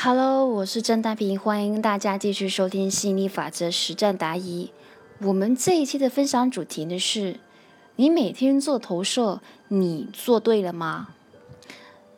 [0.00, 4.70] Hello，我是郑大平，欢迎大家继续收听吸引力法则实战答疑。
[5.22, 7.40] 我们这一期的分享主题呢是：
[7.96, 11.08] 你每天做投射，你做对了吗？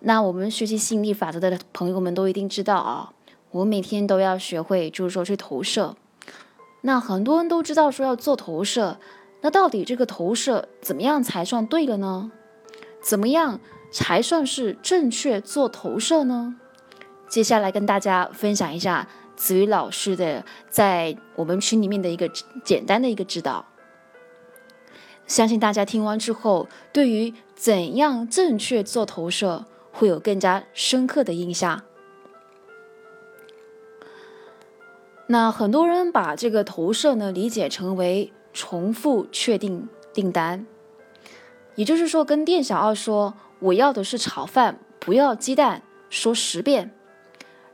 [0.01, 3.15] 那我们学习吸引力法则的朋友们都一定知道啊，
[3.51, 5.97] 我每天都要学会，就是说去投射。
[6.83, 8.99] 那很多人都知道说要做投射，
[9.41, 12.31] 那到底这个投射怎么样才算对了呢？
[13.03, 13.59] 怎么样
[13.91, 16.57] 才算是正确做投射呢？
[17.31, 22.29] 接下来跟大家分享一下子瑜老师的在我们群里面的一个
[22.65, 23.65] 简单的一个指导，
[25.27, 31.83] 相信大家听完之后，对于怎样正确做投射会有更加深刻的印象。
[35.29, 40.67] 那很多人把这个投射呢理解成为重复确定订单，
[41.77, 46.91] 也就是说，跟店小二说我要的是炒饭，不要鸡蛋，说十遍。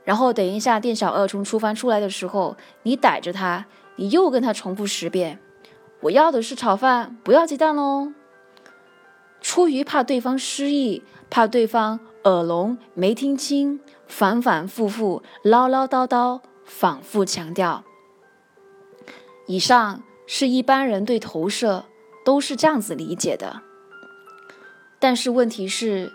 [0.07, 3.65] 然后等一下，店小二从厨房出来的时候，你逮着他，
[3.97, 5.37] 你又跟他重复十遍
[5.99, 8.13] ：“我要的是炒饭，不要鸡蛋喽。”
[9.43, 17.83] 出于怕对方失忆，怕对方耳聋没听清，反反复复唠唠叨叨，反复强调。
[19.45, 21.83] 以上是一般人对投射
[22.23, 23.61] 都是这样子理解的，
[24.99, 26.13] 但是问题是，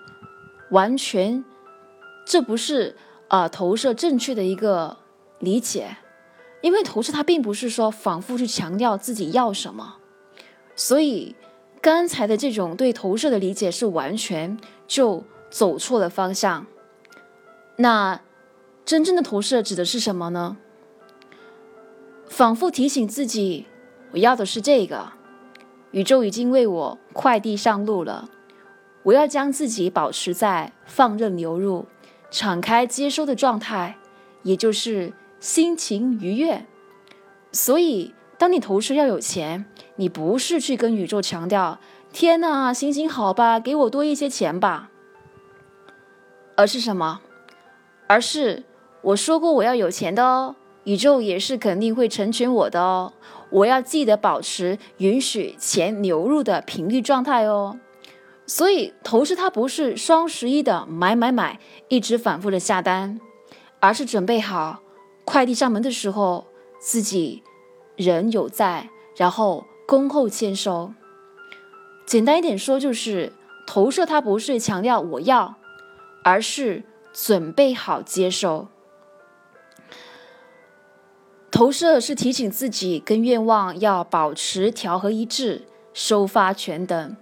[0.70, 1.44] 完全
[2.24, 2.96] 这不是。
[3.32, 4.98] 啊，投射正确的一个
[5.38, 5.96] 理解，
[6.60, 9.96] 因为投射它并不是说反复去强调自己要什么，
[10.76, 11.34] 所以
[11.80, 16.66] 刚才的这种对投射的理解是完全就走错了方向。
[17.76, 18.20] 那
[18.84, 20.58] 真正的投射指的是什么呢？
[22.28, 23.64] 反复提醒自己，
[24.10, 25.10] 我要的是这个，
[25.92, 28.28] 宇宙已经为我快递上路了，
[29.04, 31.86] 我要将自己保持在放任流入。
[32.32, 33.98] 敞开接收的状态，
[34.42, 36.64] 也就是心情愉悦。
[37.52, 39.66] 所以，当你投射要有钱，
[39.96, 41.78] 你不是去跟宇宙强调
[42.10, 44.88] “天哪，行行好吧，给我多一些钱吧”，
[46.56, 47.20] 而是什么？
[48.06, 48.64] 而是
[49.02, 53.12] 我说过我要有钱的哦，宇宙也是肯定会成全我的哦。
[53.50, 57.78] 我要记得保持允许钱流入的频率状态哦。
[58.52, 61.58] 所以投射它不是双十一的买买买，
[61.88, 63.18] 一直反复的下单，
[63.80, 64.82] 而是准备好
[65.24, 66.44] 快递上门的时候，
[66.78, 67.42] 自己
[67.96, 70.92] 人有在，然后恭候签收。
[72.04, 73.32] 简单一点说，就是
[73.66, 75.54] 投射它不是强调我要，
[76.22, 78.68] 而是准备好接收。
[81.50, 85.62] 投射是提醒自己跟愿望要保持调和一致，
[85.94, 87.16] 收发全等。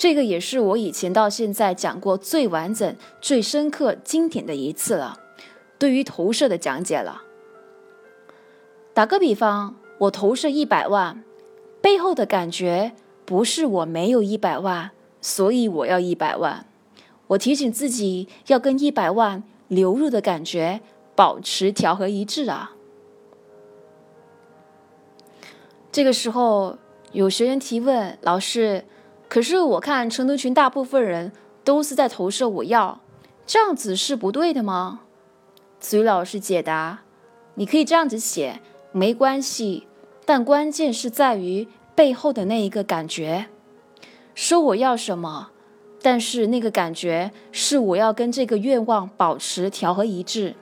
[0.00, 5.20] 这个也是我以前到现在讲过最完整、最深刻、经典的一次了，
[5.78, 7.20] 对于投射的讲解了。
[8.94, 11.22] 打个比方，我投射一百万，
[11.82, 12.92] 背后的感觉
[13.26, 16.64] 不是我没有一百万，所以我要一百万。
[17.26, 20.80] 我提醒自己要跟一百万流入的感觉
[21.14, 22.72] 保持调和一致啊。
[25.92, 26.78] 这个时候
[27.12, 28.86] 有学员提问，老师。
[29.30, 31.30] 可是我看成都群大部分人
[31.62, 33.00] 都是在投射我要，
[33.46, 35.02] 这样子是不对的吗？
[35.78, 37.02] 子瑜老师解答：
[37.54, 38.60] 你可以这样子写，
[38.90, 39.86] 没关系，
[40.24, 43.46] 但关键是在于背后的那一个感觉。
[44.34, 45.50] 说我要什么，
[46.02, 50.56] 但是那个感觉是我要跟这个愿望保持调和一致。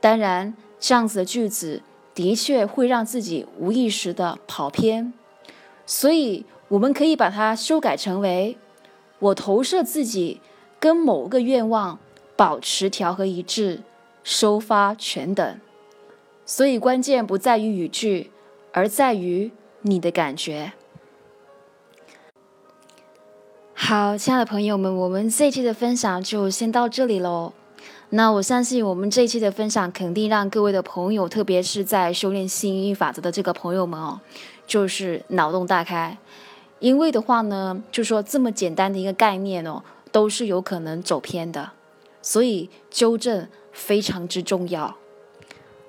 [0.00, 1.80] 当然，这样子的句子
[2.12, 5.12] 的确会让自己无意识的跑偏，
[5.86, 6.44] 所以。
[6.70, 8.56] 我们可以把它修改成为：
[9.18, 10.40] 我投射自己
[10.78, 11.98] 跟某个愿望
[12.36, 13.82] 保持调和一致，
[14.22, 15.60] 收发全等。
[16.46, 18.30] 所以关键不在于语句，
[18.72, 19.50] 而在于
[19.82, 20.72] 你的感觉。
[23.74, 27.52] 好，亲爱的朋友们，我们这一期的分享就先到这里喽。
[28.10, 34.20] 那我相信我们这一期的分享肯定让各位的朋友，特别是在修炼吸引力法则的这个朋友们哦，
[34.68, 36.16] 就是脑洞大开。
[36.80, 41.70] 因为的话呢，就说这么简单的一个概念哦，都是有可能走偏的，
[42.20, 44.96] 所以纠正非常之重要。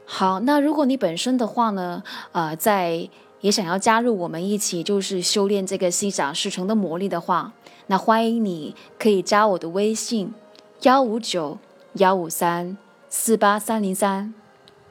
[0.05, 2.03] 好，那如果你本身的话呢，
[2.33, 3.09] 呃，在
[3.39, 7.53] 也想要加入我们一起就是修炼这个心想事成的魔力的话，
[7.88, 10.33] 那欢迎你可以加我的微信
[10.81, 11.57] 幺五九
[11.93, 12.77] 幺五三
[13.09, 14.33] 四八三零三，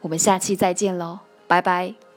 [0.00, 2.09] 我们下期再见喽，拜拜。